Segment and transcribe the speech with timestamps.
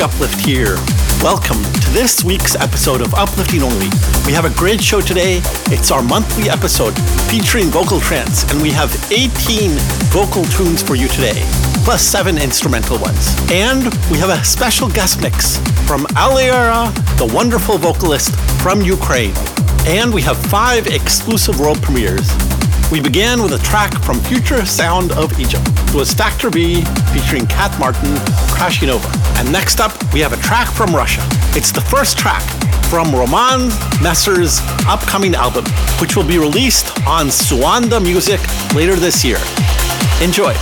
[0.00, 0.76] Uplift here.
[1.22, 3.88] Welcome to this week's episode of Uplifting Only.
[4.24, 5.40] We have a great show today.
[5.66, 6.92] It's our monthly episode
[7.28, 9.72] featuring vocal trance, and we have 18
[10.12, 11.42] vocal tunes for you today,
[11.84, 13.34] plus seven instrumental ones.
[13.50, 15.58] And we have a special guest mix
[15.88, 19.34] from Aliera, the wonderful vocalist from Ukraine.
[19.86, 22.30] And we have five exclusive world premieres.
[22.92, 25.66] We began with a track from Future Sound of Egypt.
[25.66, 28.16] It was Factor B featuring Cat Martin,
[28.48, 29.17] Crashing Over.
[29.38, 31.22] And next up, we have a track from Russia.
[31.54, 32.42] It's the first track
[32.90, 33.68] from Roman
[34.02, 34.58] Messer's
[34.88, 35.64] upcoming album,
[36.00, 38.40] which will be released on Suanda Music
[38.74, 39.38] later this year.
[40.20, 40.54] Enjoy.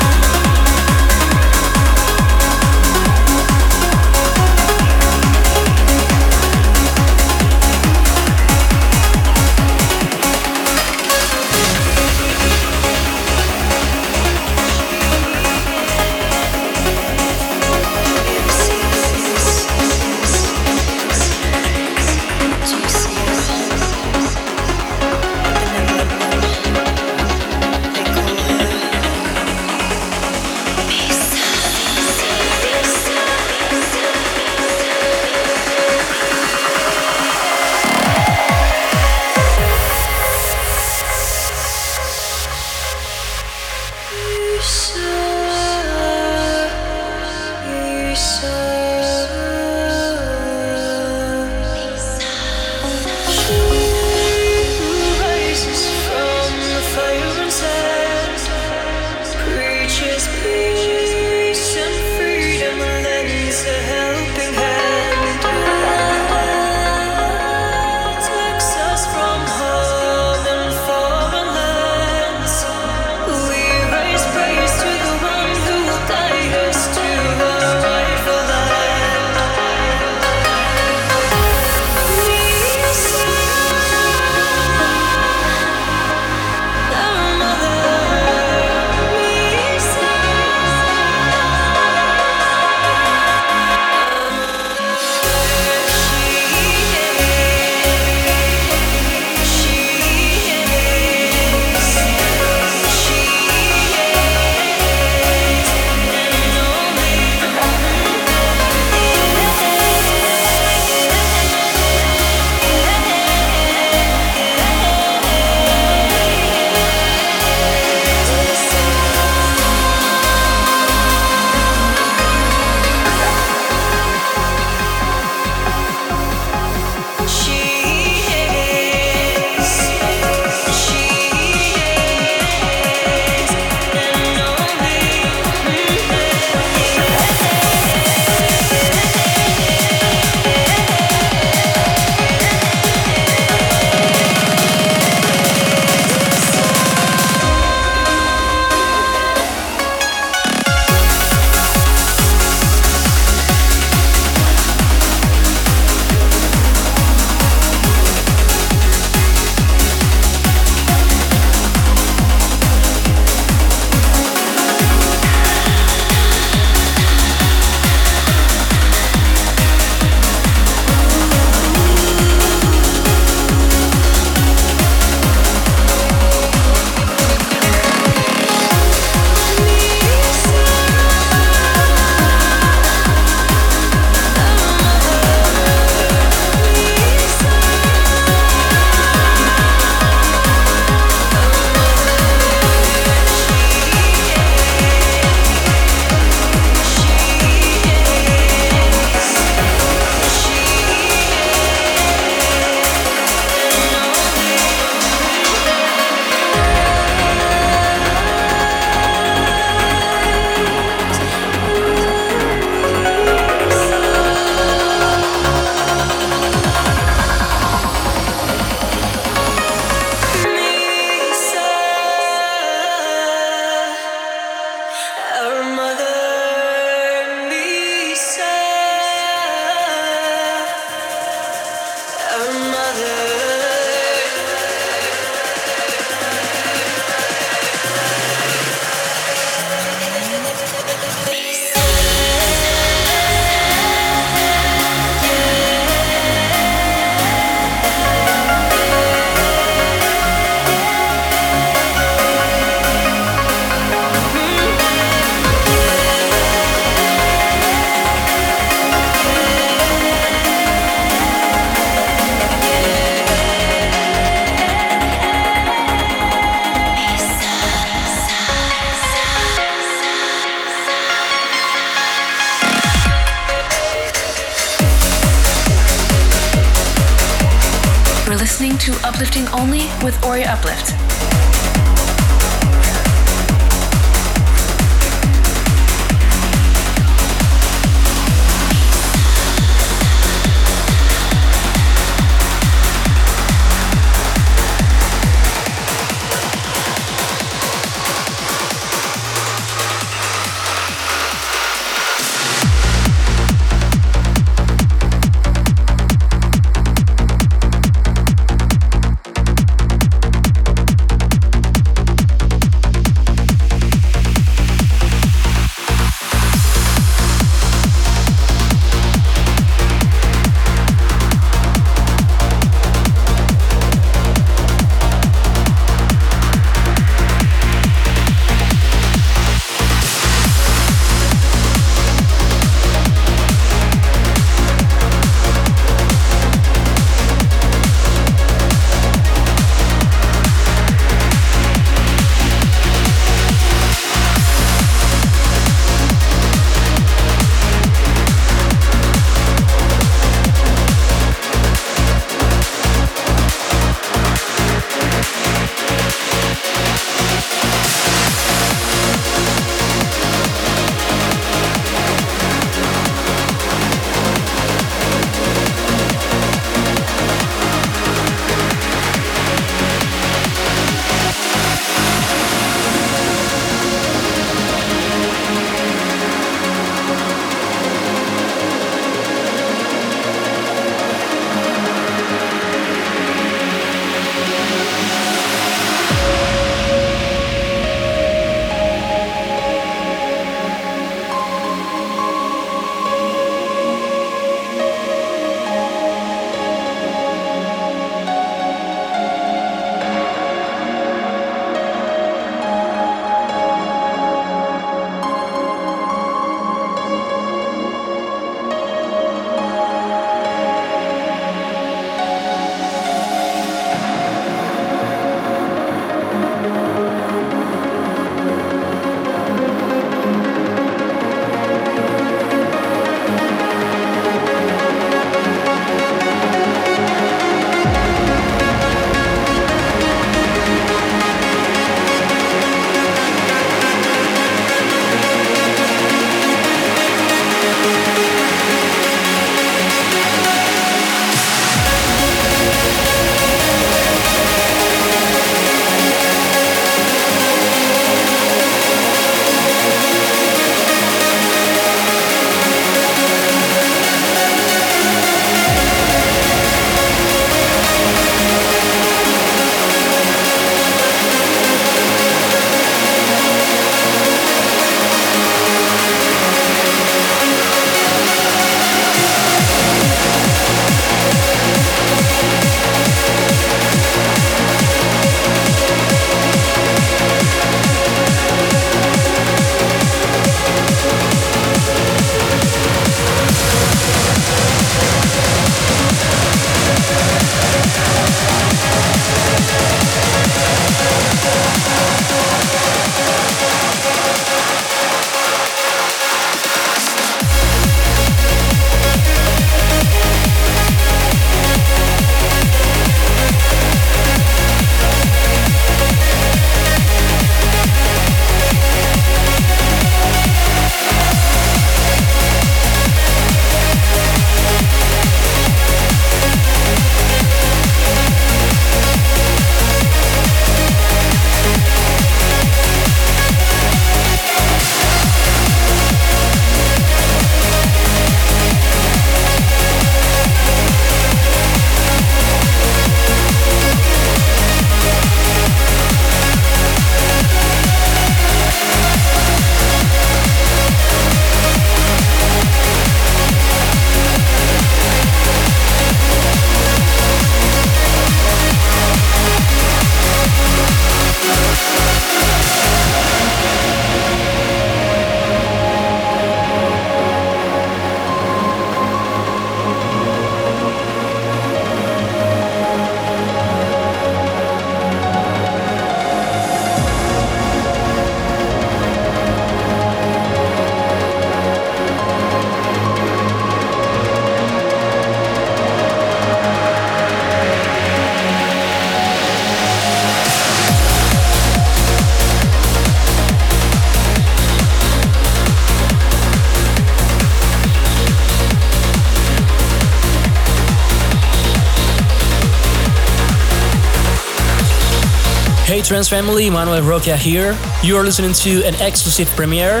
[596.10, 597.78] Trance family, Manuel Roca here.
[598.02, 600.00] You are listening to an exclusive premiere,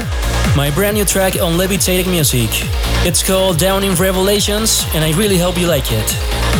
[0.56, 2.50] my brand new track on Levitating Music.
[3.06, 6.59] It's called Down in Revelations, and I really hope you like it.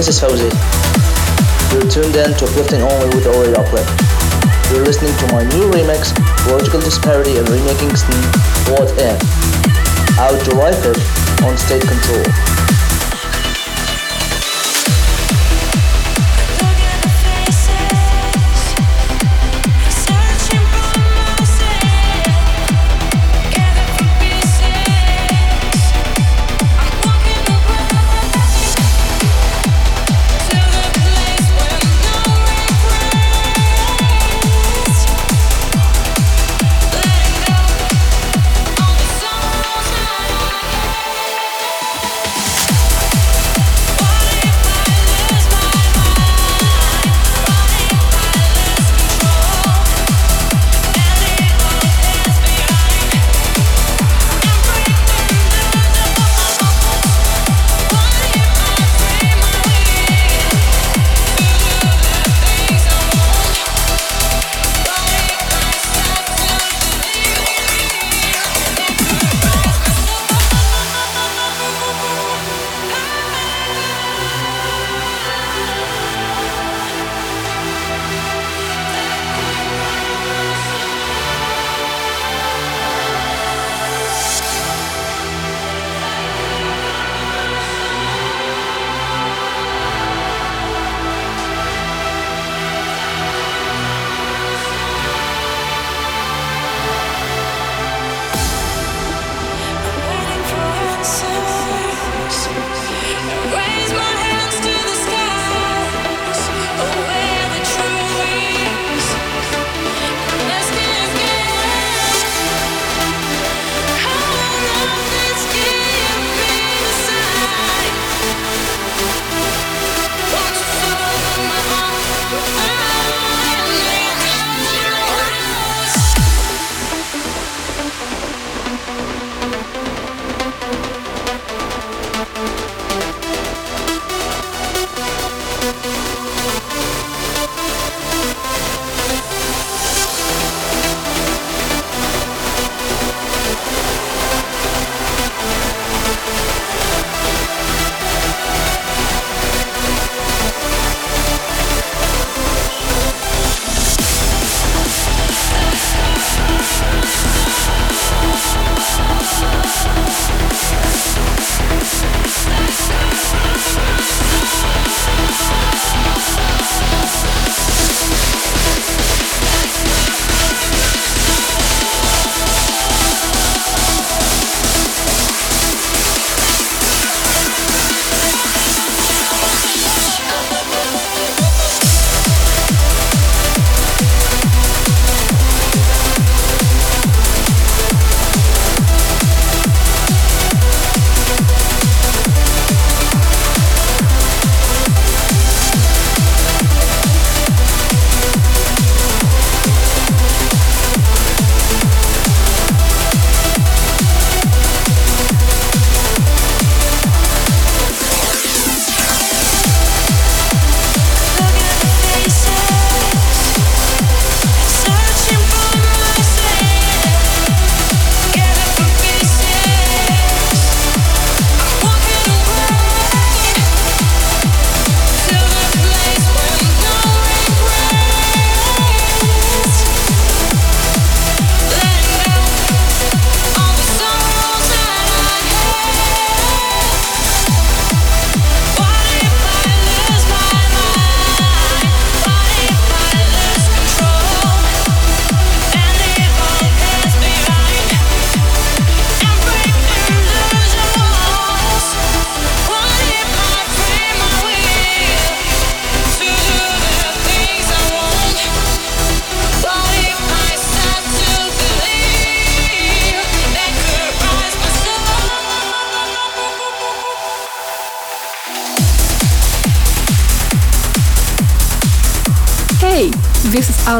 [0.00, 0.48] This is Jose.
[1.76, 3.84] You're tuned in to Uplifting Only with Ori Uplift.
[4.72, 6.16] You're listening to my new remix,
[6.48, 8.24] Logical Disparity and Remaking Steam,
[8.72, 9.12] What In.
[10.16, 12.24] Out July 5th on State Control.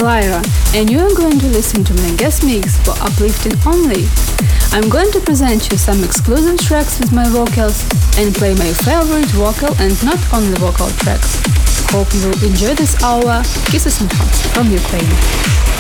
[0.01, 0.43] This
[0.75, 4.07] and you are going to listen to my guest mix for Uplifting Only.
[4.73, 7.83] I'm going to present you some exclusive tracks with my vocals
[8.17, 11.43] and play my favorite vocal and not only vocal tracks.
[11.91, 13.43] Hope you will enjoy this hour.
[13.67, 15.80] Kisses and hugs from Ukraine.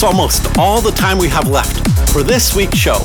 [0.00, 1.76] That's almost all the time we have left
[2.10, 2.96] for this week's show.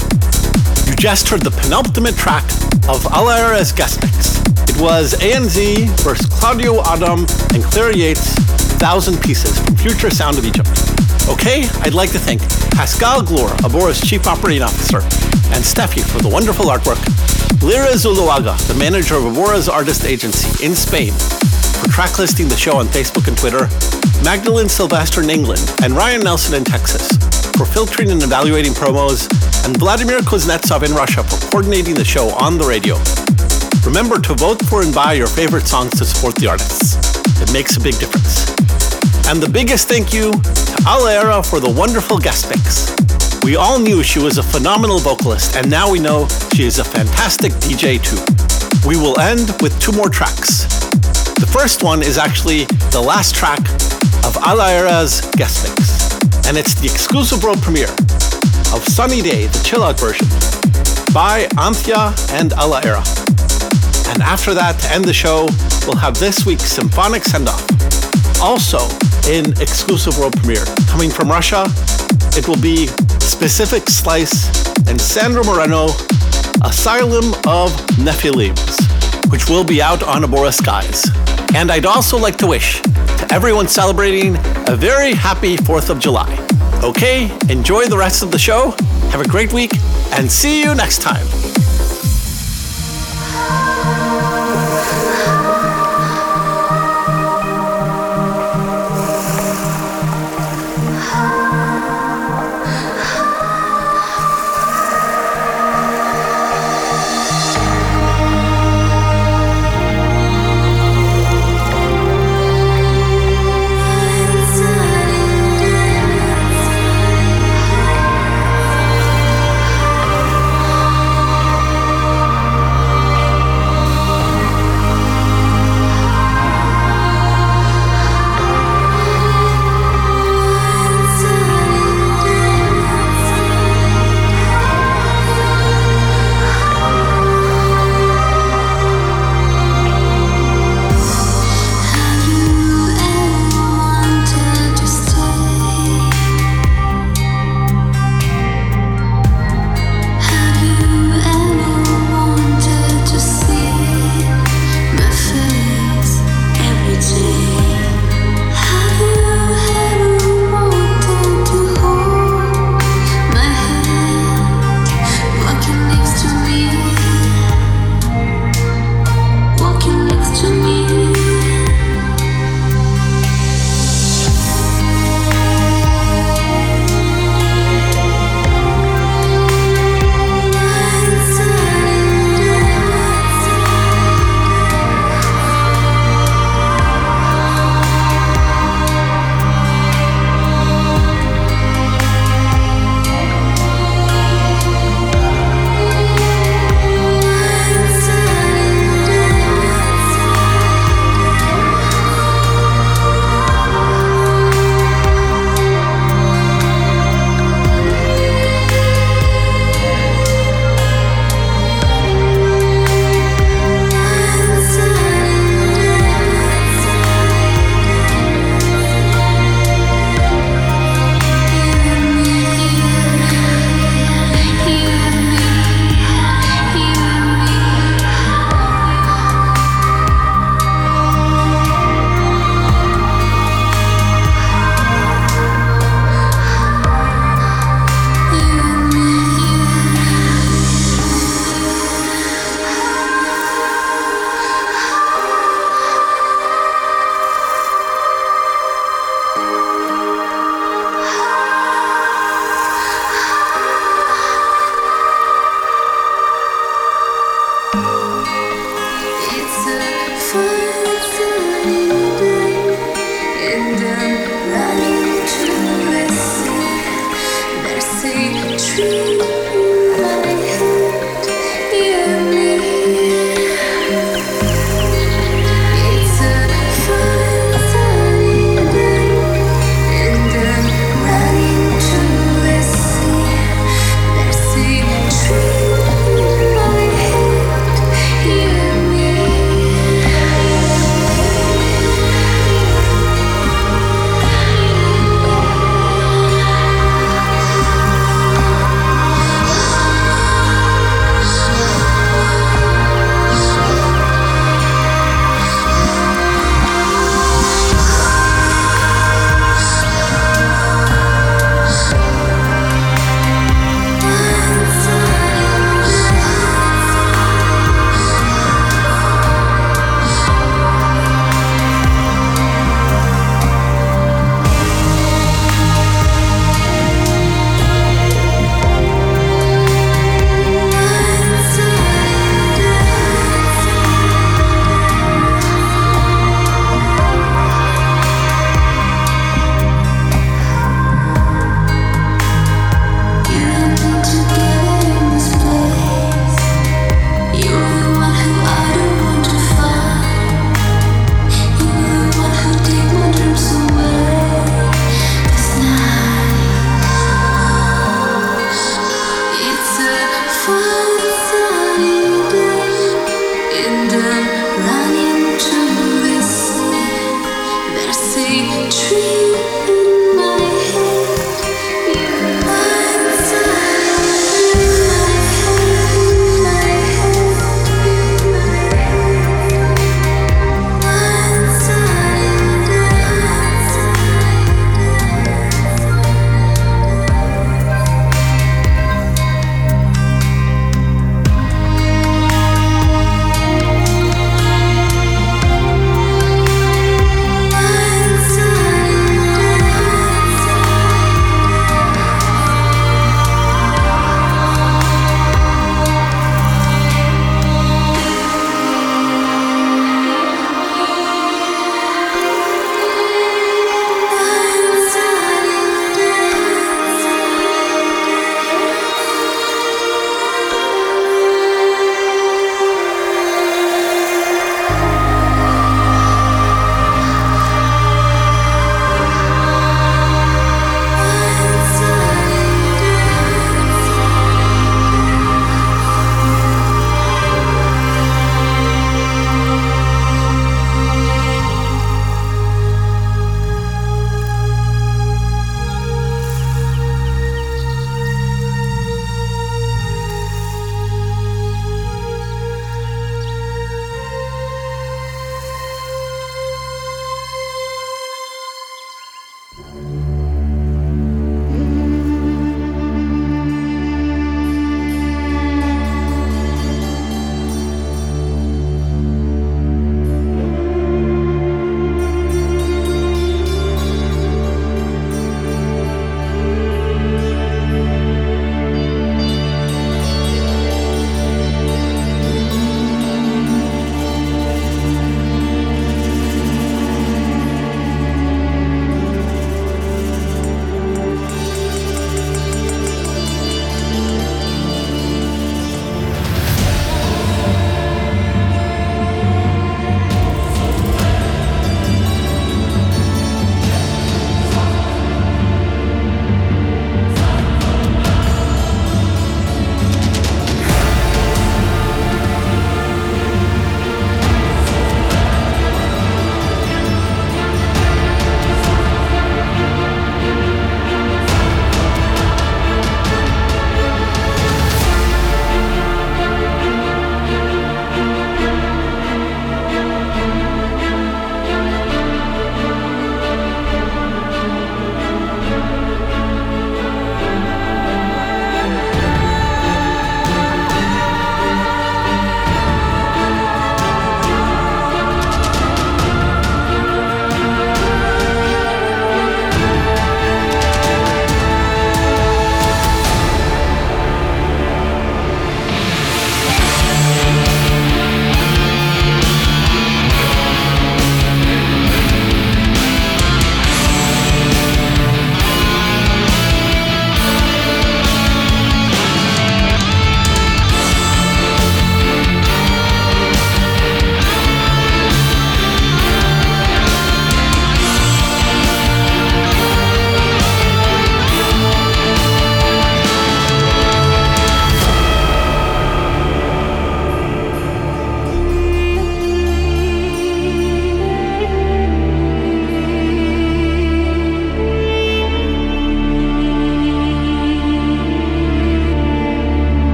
[0.87, 2.45] You just heard the penultimate track
[2.87, 4.39] of Alaera's guest mix.
[4.69, 8.33] It was ANZ versus Claudio Adam and Claire Yates,
[8.79, 10.69] Thousand Pieces from Future Sound of Egypt.
[11.27, 12.39] Okay, I'd like to thank
[12.71, 14.99] Pascal Glor, Abora's Chief Operating Officer,
[15.51, 17.01] and Steffi for the wonderful artwork,
[17.61, 21.11] Lyra Zuluaga, the manager of Abora's artist agency in Spain,
[21.89, 23.67] track listing the show on Facebook and Twitter,
[24.23, 27.07] Magdalene Sylvester in England, and Ryan Nelson in Texas
[27.57, 29.27] for filtering and evaluating promos,
[29.65, 32.95] and Vladimir Kuznetsov in Russia for coordinating the show on the radio.
[33.85, 36.95] Remember to vote for and buy your favorite songs to support the artists.
[37.41, 38.49] It makes a big difference.
[39.27, 42.93] And the biggest thank you to Alaera for the wonderful guest mix.
[43.43, 46.83] We all knew she was a phenomenal vocalist, and now we know she is a
[46.83, 48.19] fantastic DJ too.
[48.87, 50.74] We will end with two more tracks.
[51.45, 53.59] The first one is actually the last track
[54.25, 57.89] of Alaera's guest mix, and it's the exclusive world premiere
[58.73, 60.27] of Sunny Day, the chill out version,
[61.13, 62.99] by Anthea and Alaera.
[64.11, 65.47] And after that, to end the show,
[65.87, 67.63] we'll have this week's symphonic send off.
[68.41, 68.79] Also,
[69.29, 71.65] in exclusive world premiere, coming from Russia,
[72.35, 72.87] it will be
[73.21, 74.49] Specific Slice
[74.89, 75.85] and Sandra Moreno,
[76.63, 78.75] Asylum of Nephilims,
[79.31, 81.05] which will be out on Abora Skies.
[81.55, 84.35] And I'd also like to wish to everyone celebrating
[84.67, 86.29] a very happy 4th of July.
[86.83, 88.71] Okay, enjoy the rest of the show,
[89.09, 89.71] have a great week,
[90.11, 91.25] and see you next time.